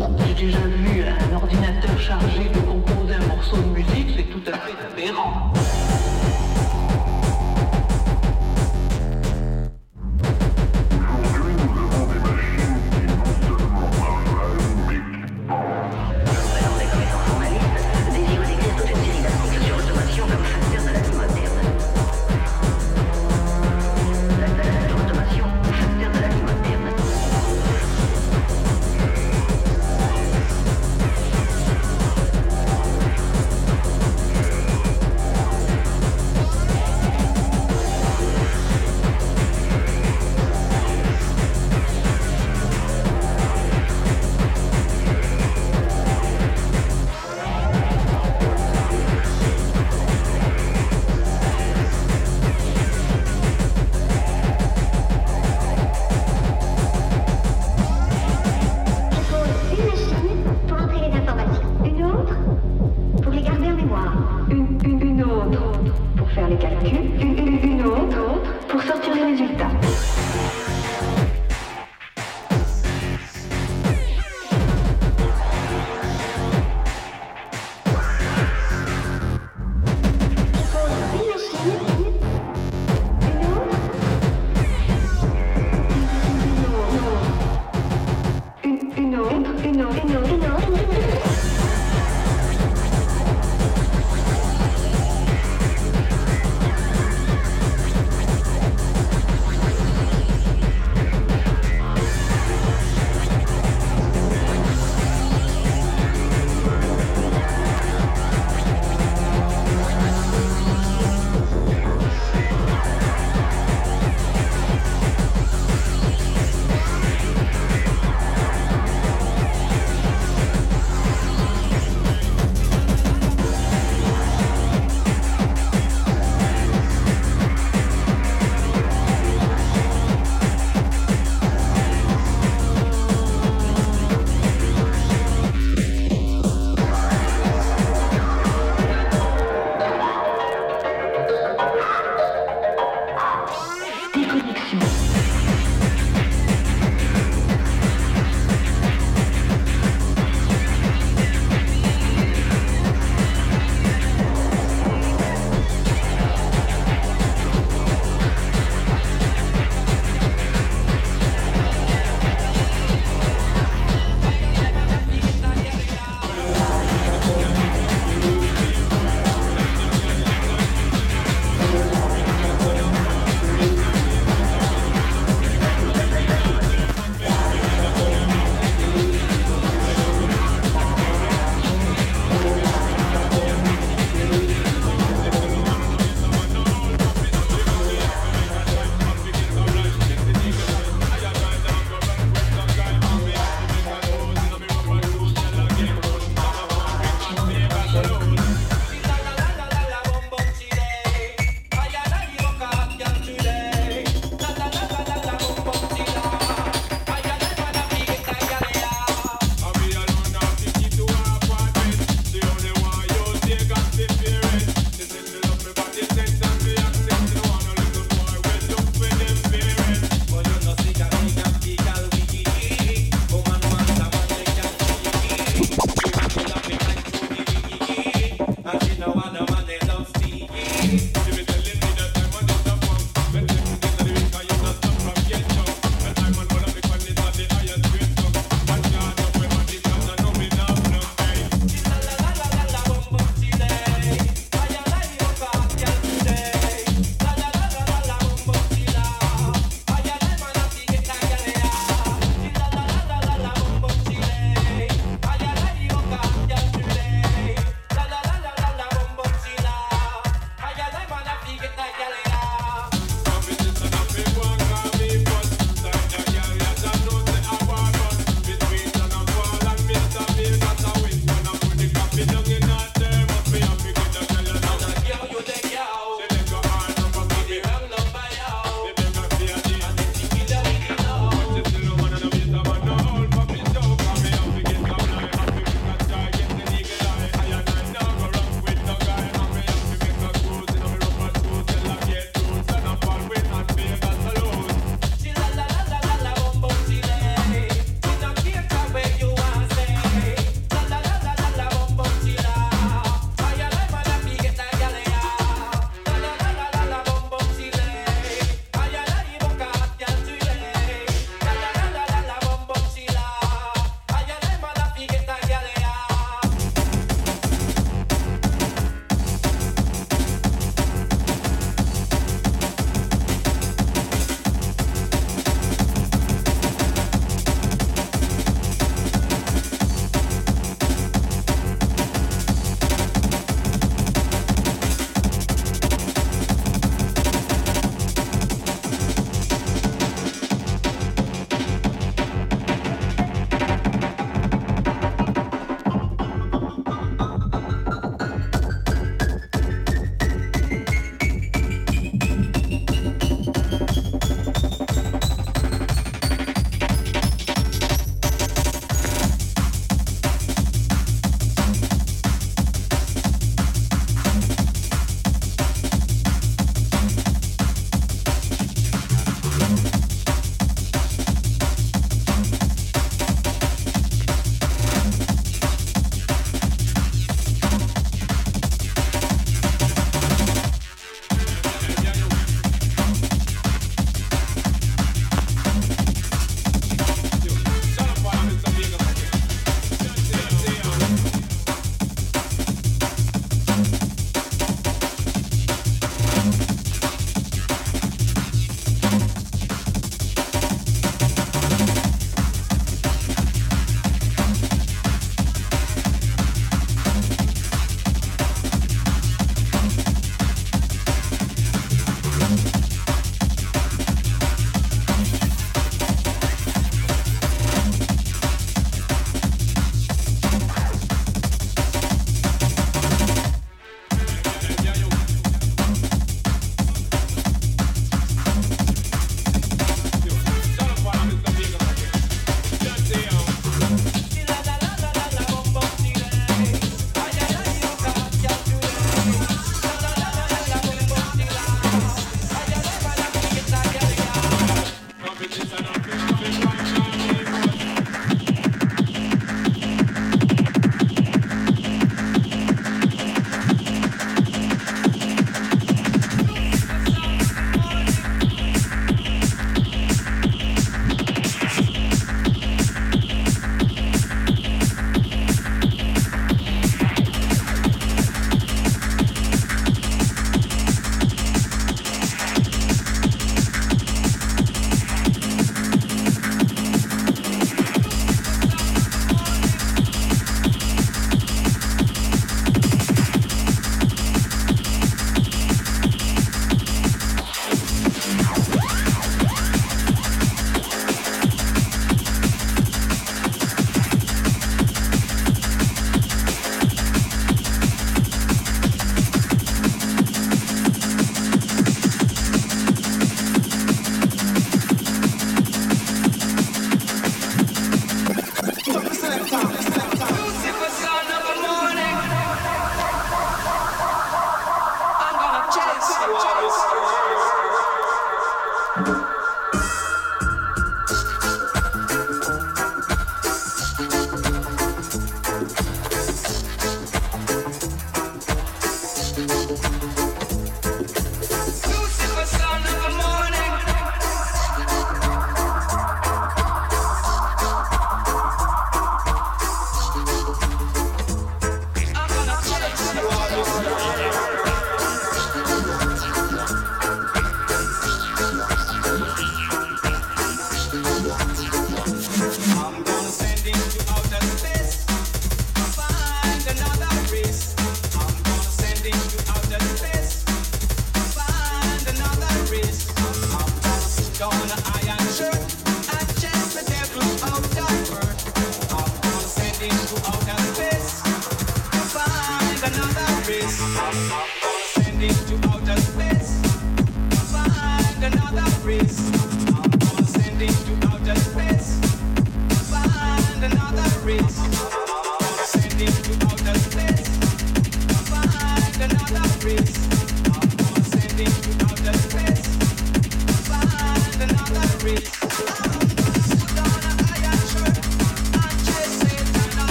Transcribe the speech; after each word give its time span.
J'ai 0.00 0.46
déjà 0.46 0.58
vu 0.58 1.02
un 1.02 1.34
ordinateur 1.34 2.00
chargé 2.00 2.44
de 2.44 2.58
composer 2.60 3.14
un 3.14 3.26
morceau 3.26 3.56
de 3.56 3.62
musique, 3.64 4.14
c'est 4.16 4.30
tout 4.30 4.42
à 4.50 4.56
fait 4.56 4.72
aberrant. 5.04 5.49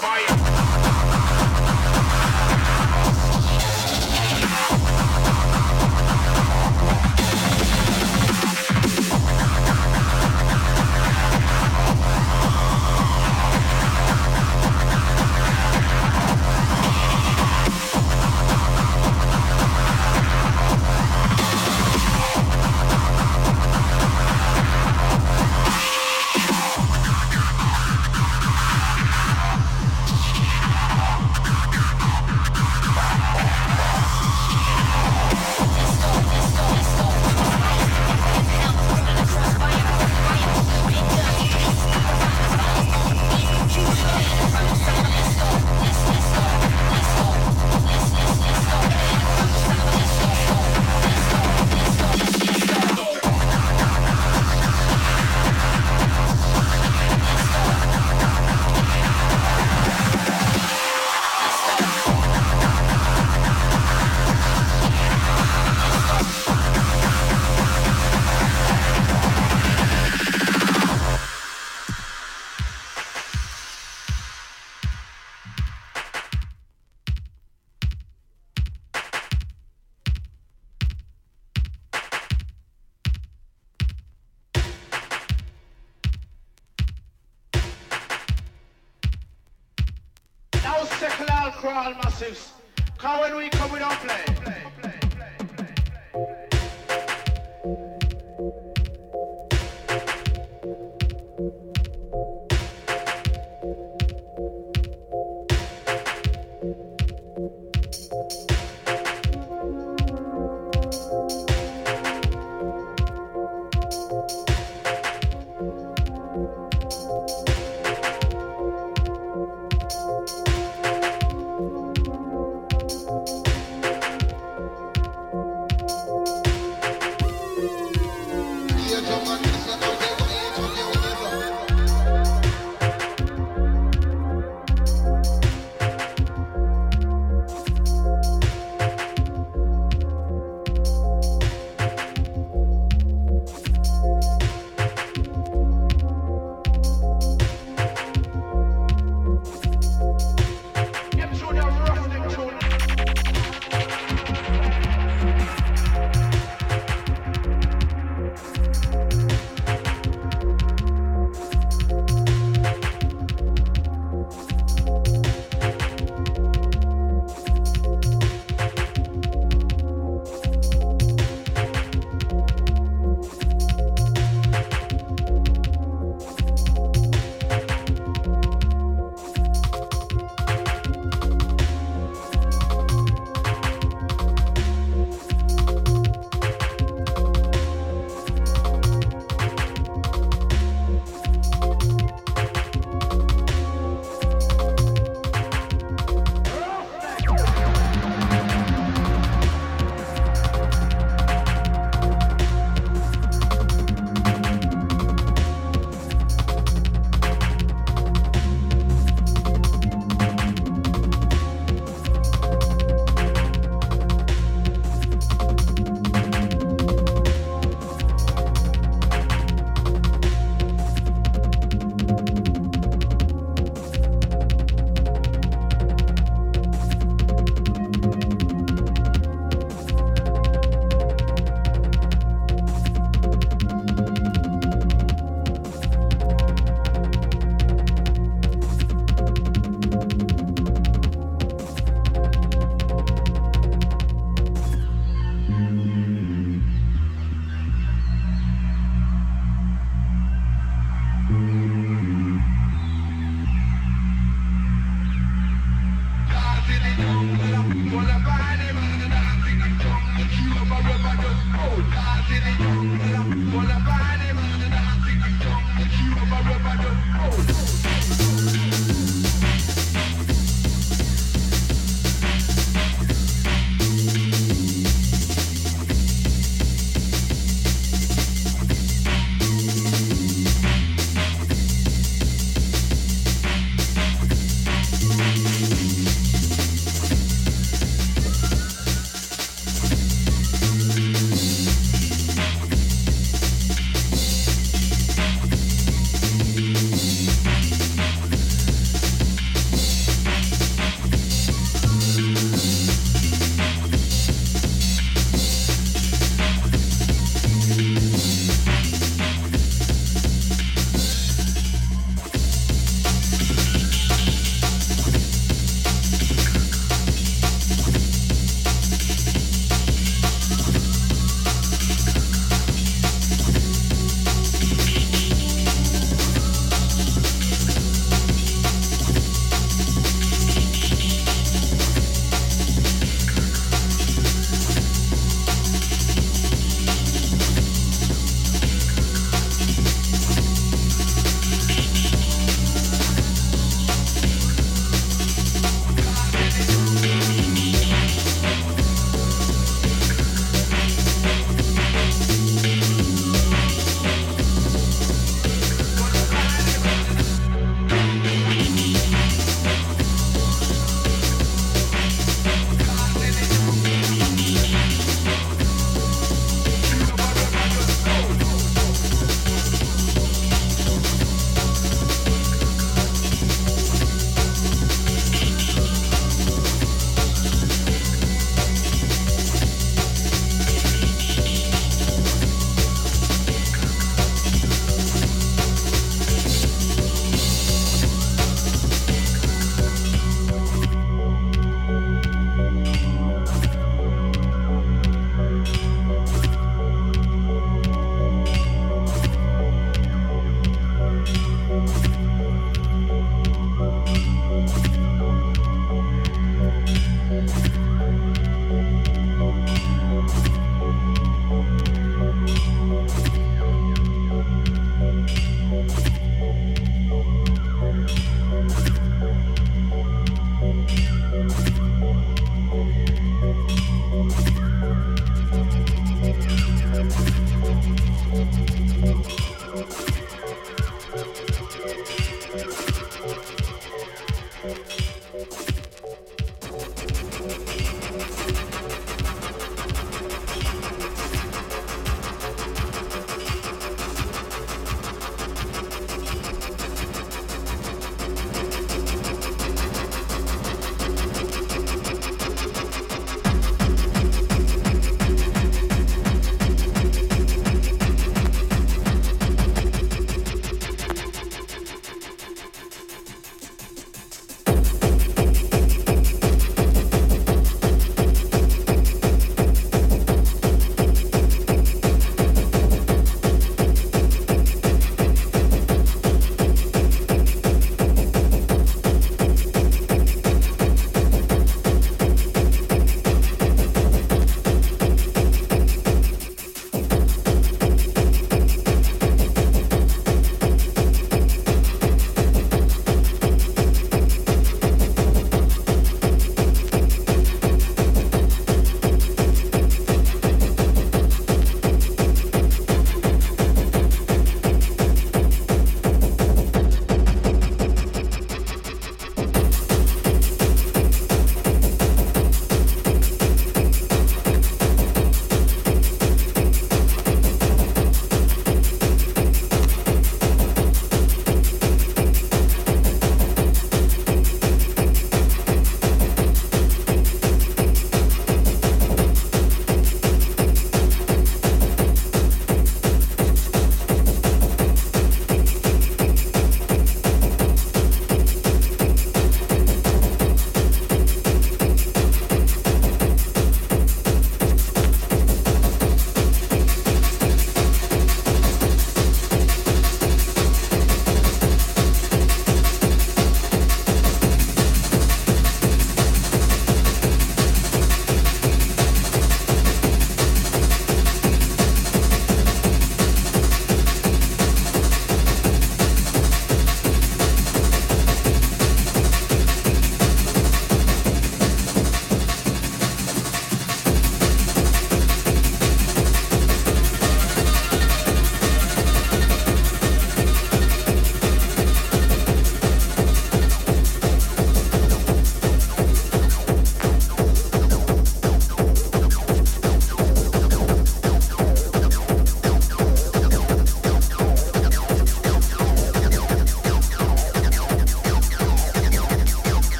fire. 0.00 0.29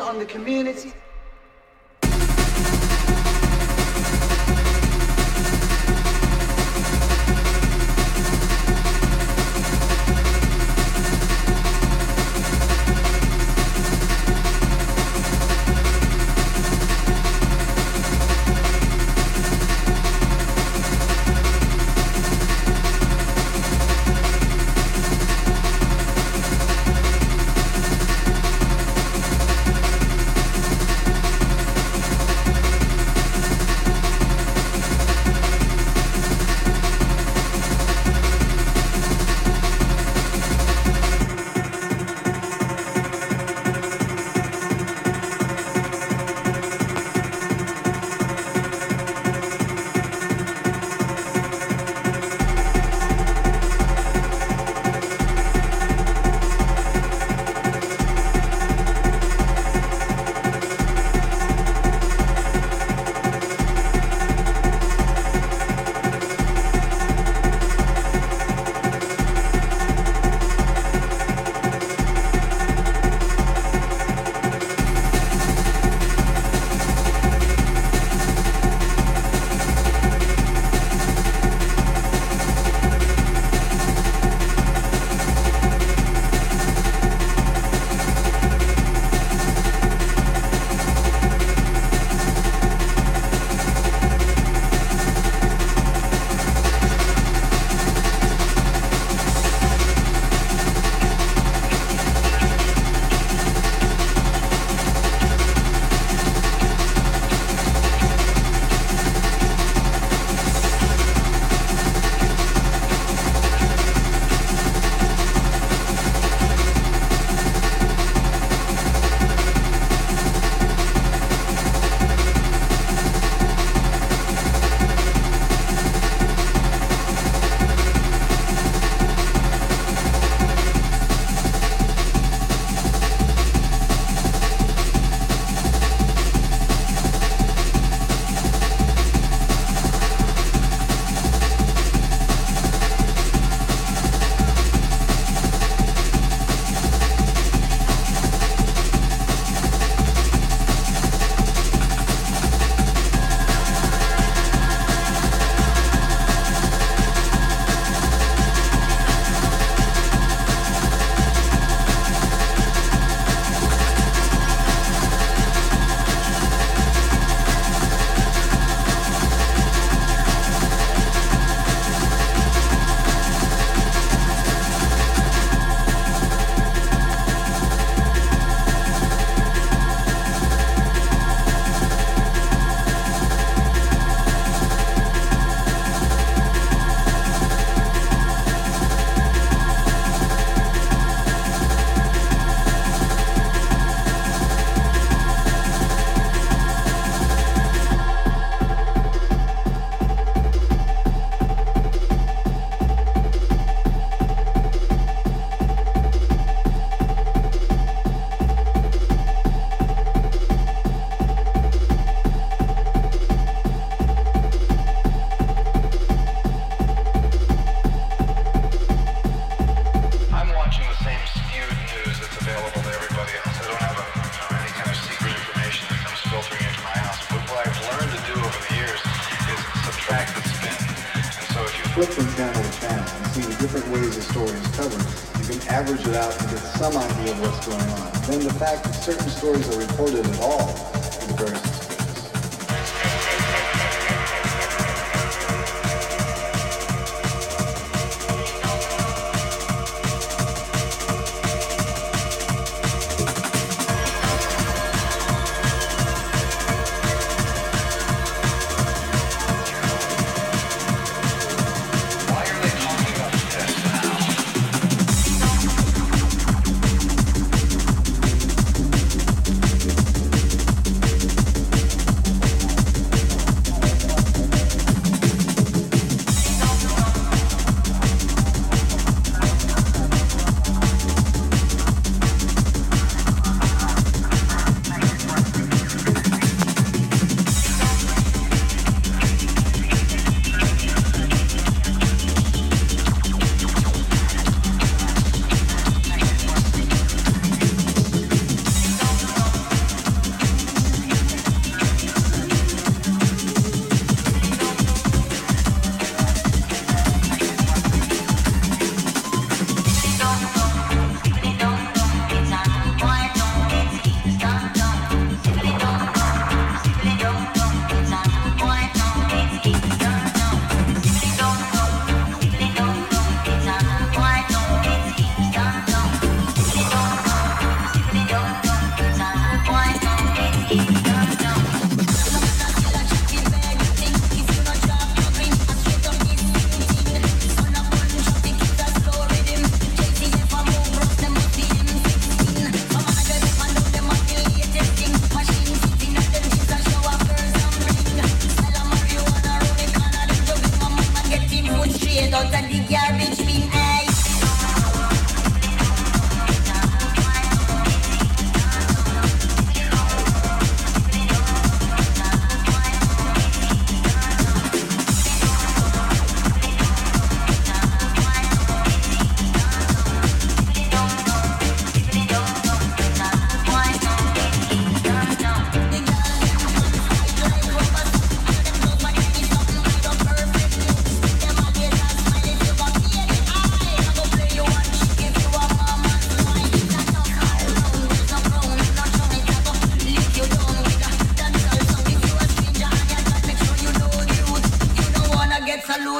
On 0.00 0.18
the 0.18 0.24
community. 0.24 0.92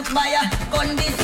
Where 0.09 1.20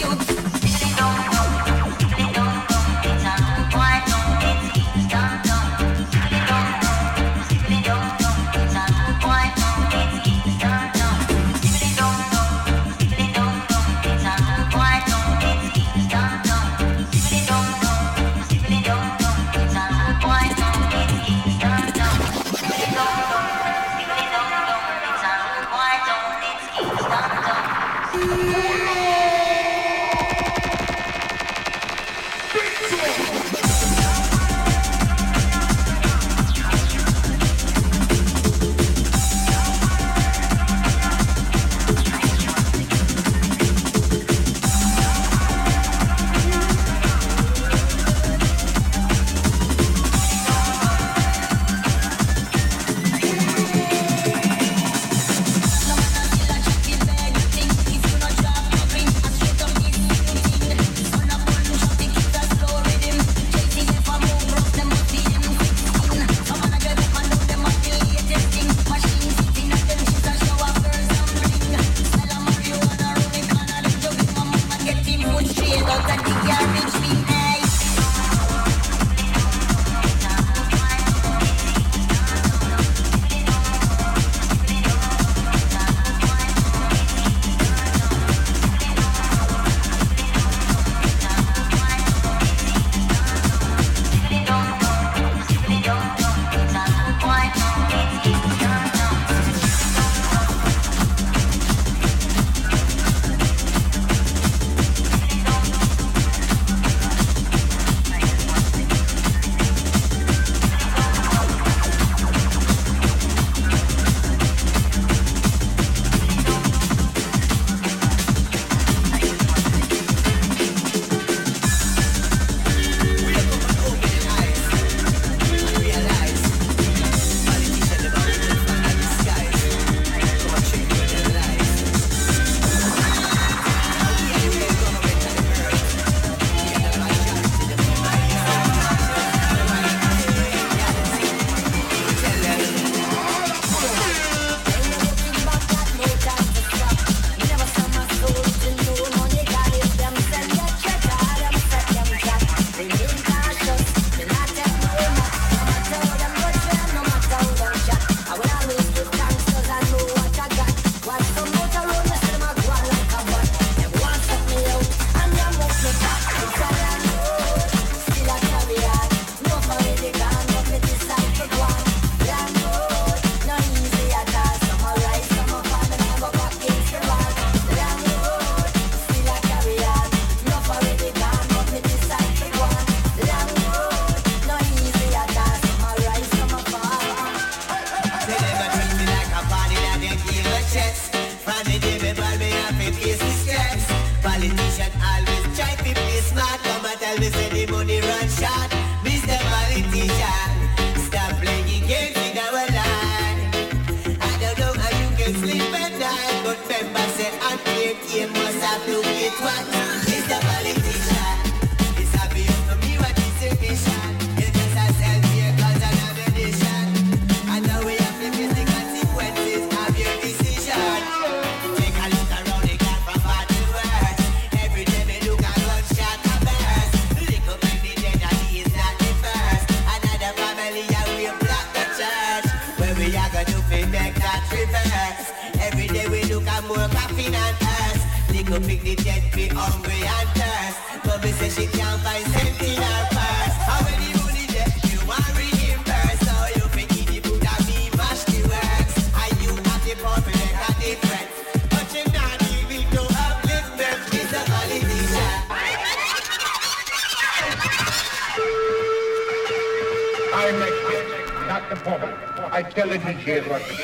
geldin 262.77 263.01
Şehir 263.24 263.47
Vakfı. 263.47 263.74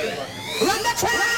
Ulan 0.65 0.77
ne 0.77 0.97
çöre? 1.01 1.32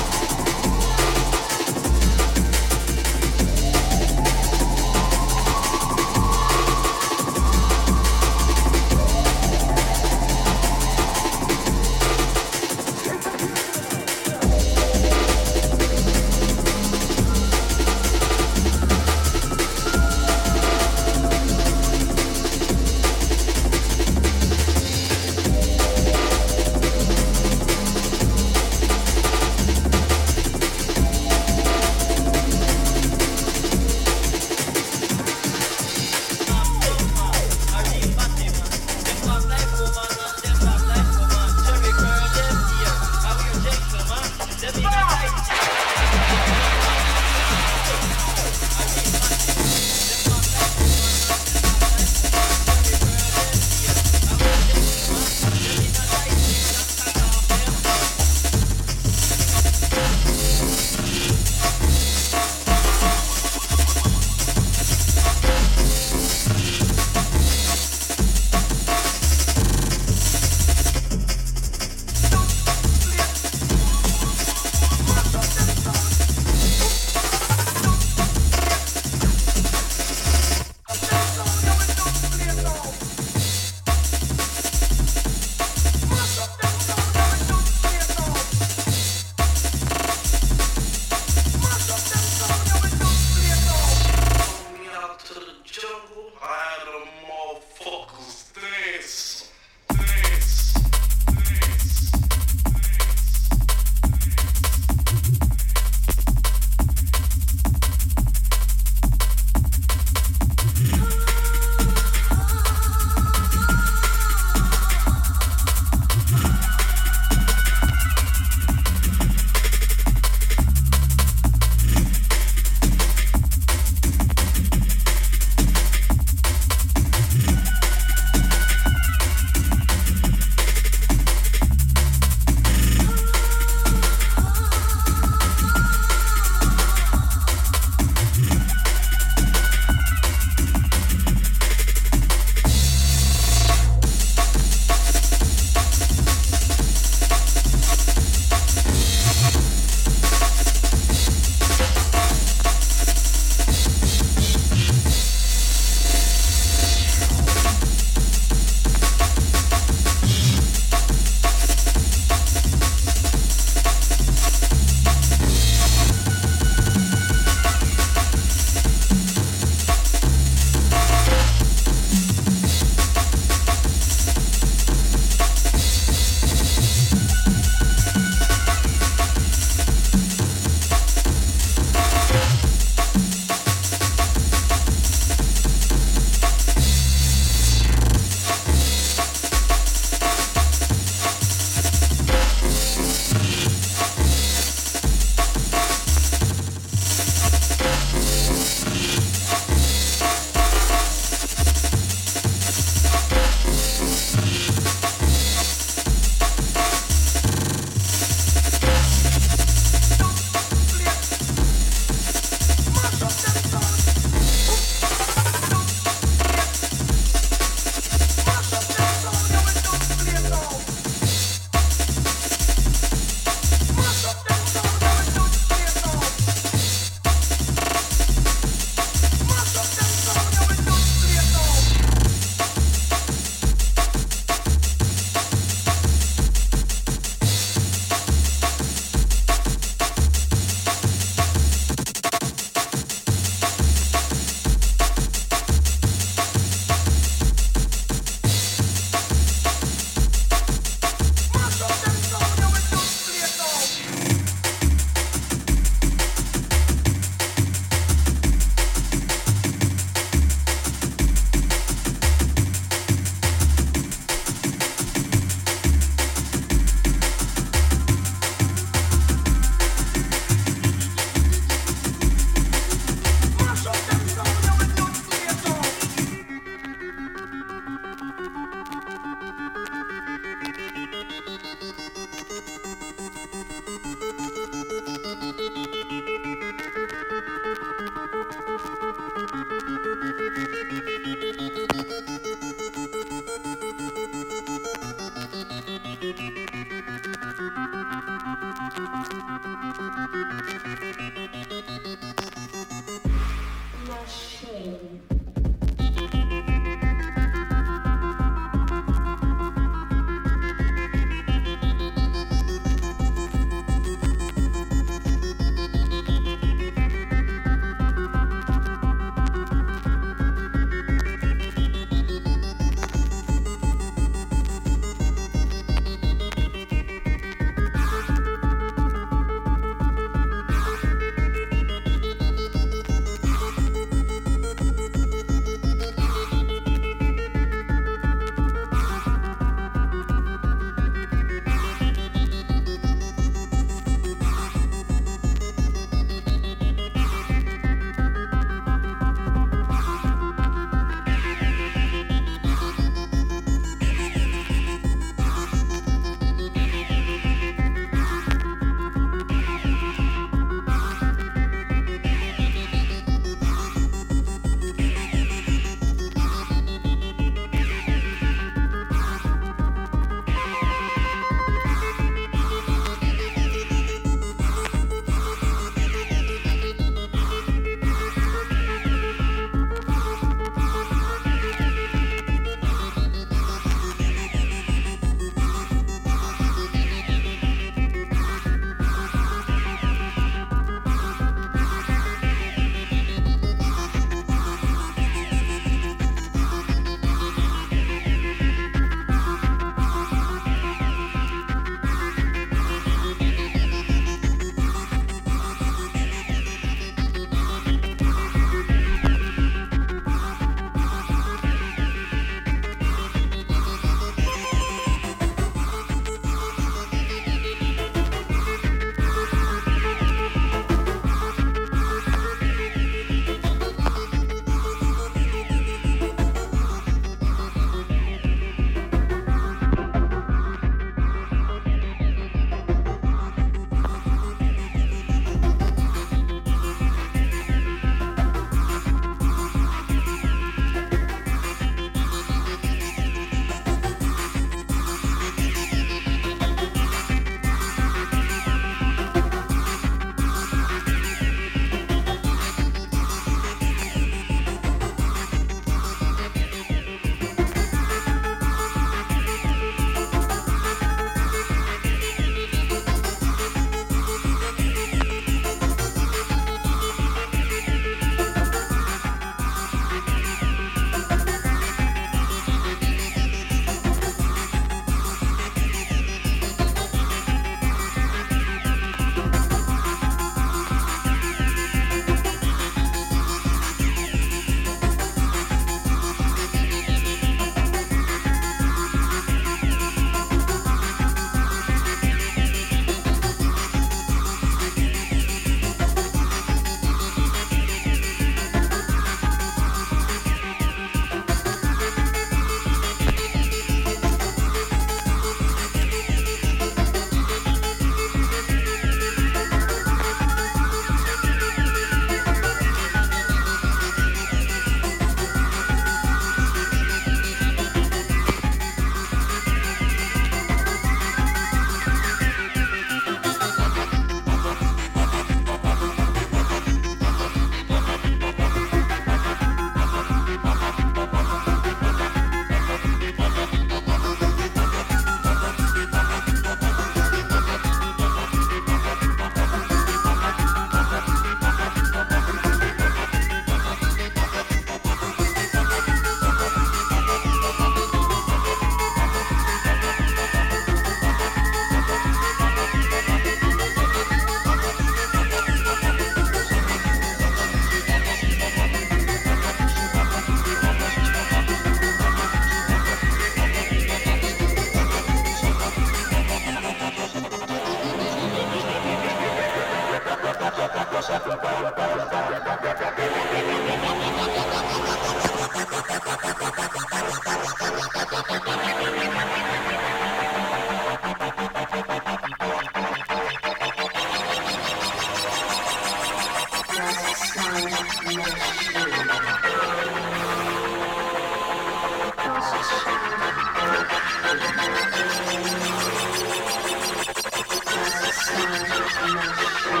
Thank 599.33 599.95
you. 599.95 600.00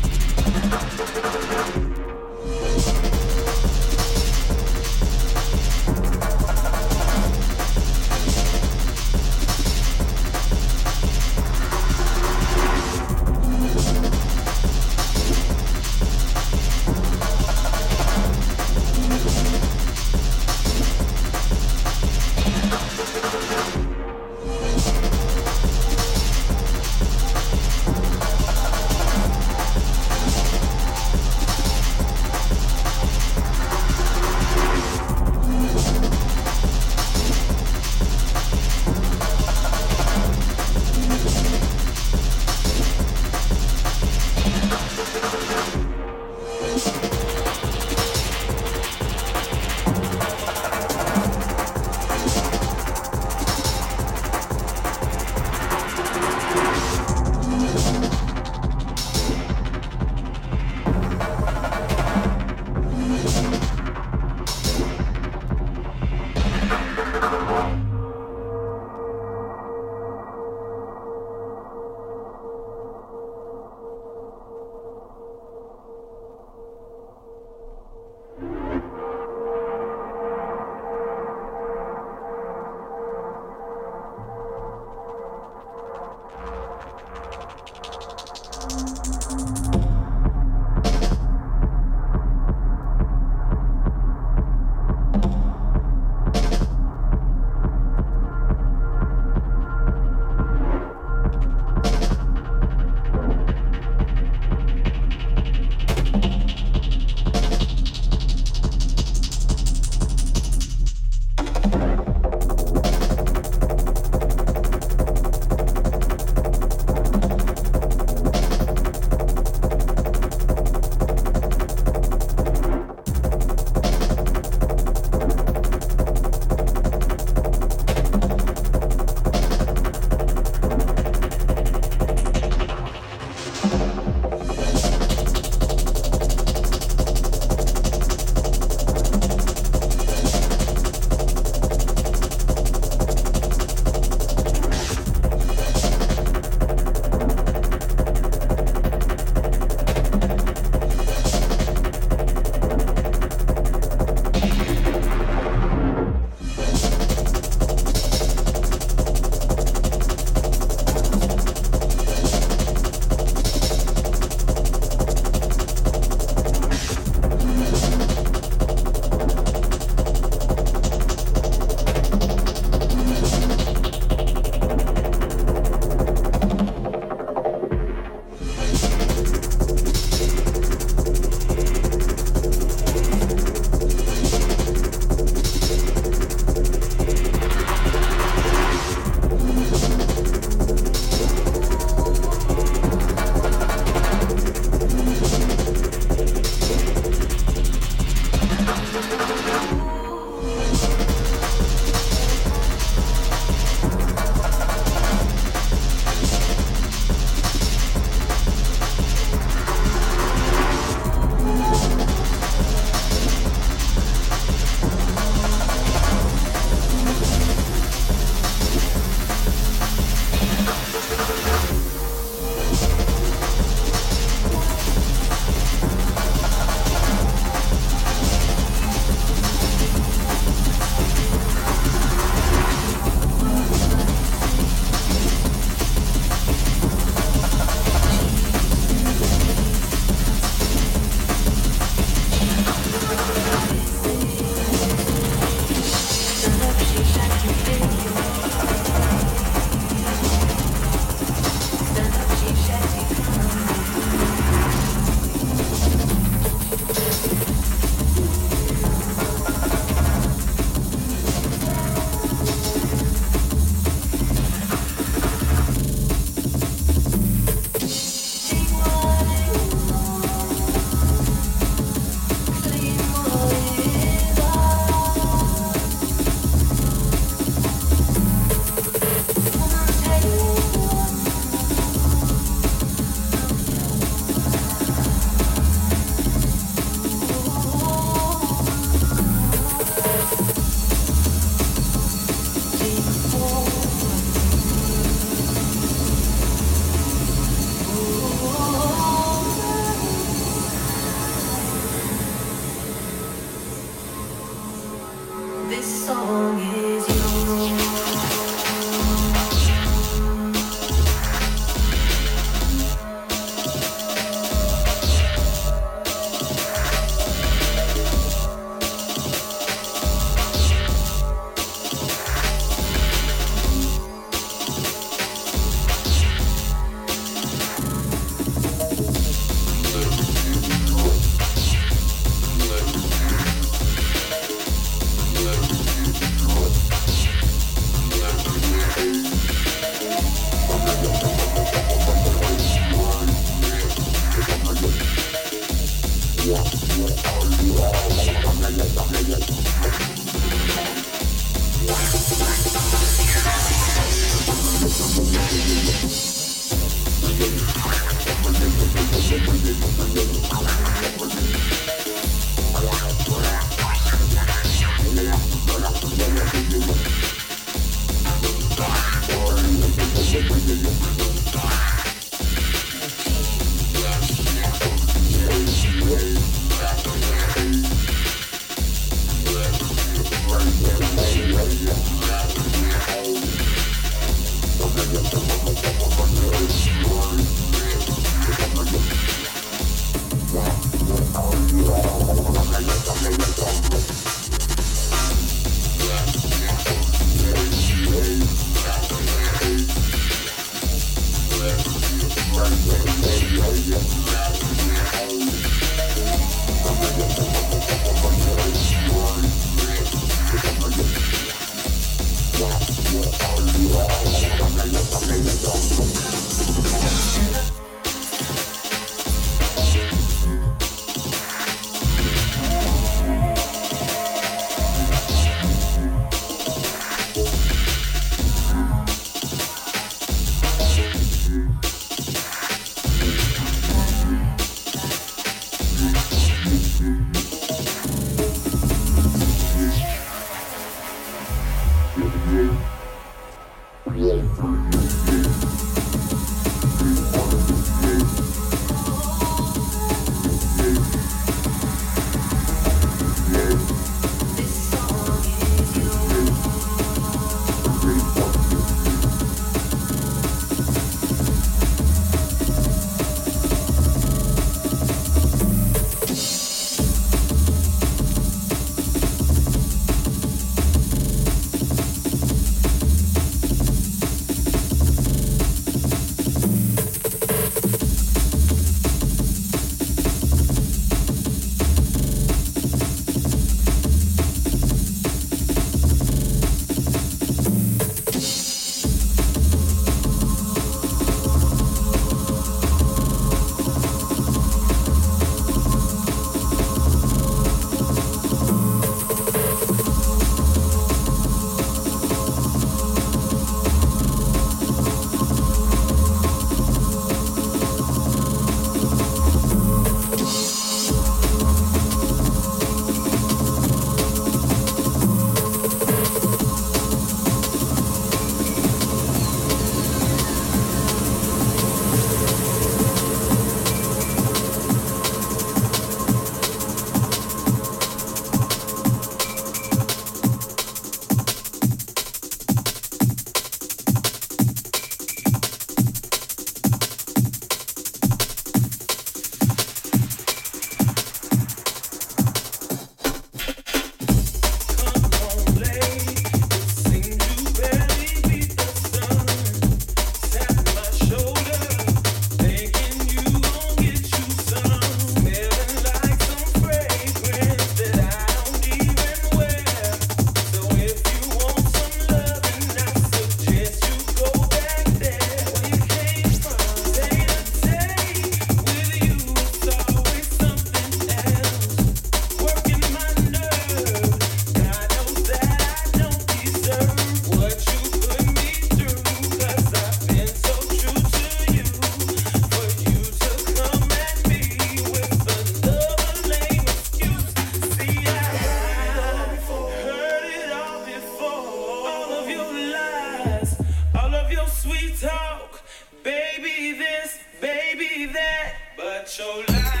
this, 596.93 597.39
baby 597.59 598.25
that, 598.27 598.75
but 598.97 599.37
your 599.37 599.63
life. 599.65 600.00